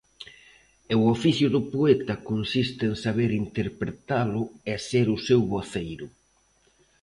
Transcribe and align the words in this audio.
E 0.91 0.93
o 1.01 1.03
oficio 1.15 1.47
do 1.55 1.61
poeta 1.73 2.15
consiste 2.29 2.83
en 2.89 2.95
saber 3.05 3.29
interpretalo 3.43 4.41
e 4.71 4.73
ser 4.89 5.07
o 5.15 5.17
seu 5.27 5.41
voceiro. 5.53 6.05